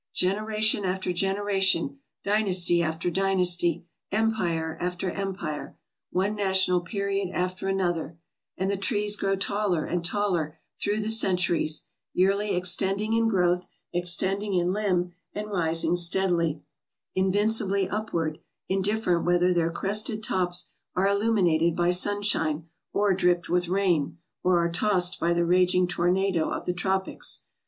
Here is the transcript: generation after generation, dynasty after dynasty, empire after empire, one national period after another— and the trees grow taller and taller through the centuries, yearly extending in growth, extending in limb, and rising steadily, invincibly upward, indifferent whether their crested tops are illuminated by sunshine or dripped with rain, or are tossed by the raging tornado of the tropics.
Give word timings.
generation 0.15 0.83
after 0.83 1.13
generation, 1.13 1.99
dynasty 2.23 2.81
after 2.81 3.11
dynasty, 3.11 3.85
empire 4.11 4.75
after 4.81 5.11
empire, 5.11 5.77
one 6.09 6.35
national 6.35 6.81
period 6.81 7.29
after 7.35 7.67
another— 7.67 8.17
and 8.57 8.71
the 8.71 8.75
trees 8.77 9.15
grow 9.15 9.35
taller 9.35 9.85
and 9.85 10.03
taller 10.03 10.57
through 10.81 10.99
the 10.99 11.07
centuries, 11.07 11.85
yearly 12.15 12.55
extending 12.55 13.13
in 13.13 13.27
growth, 13.27 13.67
extending 13.93 14.55
in 14.55 14.73
limb, 14.73 15.11
and 15.35 15.51
rising 15.51 15.95
steadily, 15.95 16.63
invincibly 17.13 17.87
upward, 17.87 18.39
indifferent 18.67 19.23
whether 19.23 19.53
their 19.53 19.69
crested 19.69 20.23
tops 20.23 20.71
are 20.95 21.07
illuminated 21.07 21.75
by 21.75 21.91
sunshine 21.91 22.67
or 22.91 23.13
dripped 23.13 23.49
with 23.49 23.67
rain, 23.67 24.17
or 24.43 24.57
are 24.57 24.71
tossed 24.71 25.19
by 25.19 25.31
the 25.31 25.45
raging 25.45 25.85
tornado 25.85 26.49
of 26.49 26.65
the 26.65 26.73
tropics. 26.73 27.41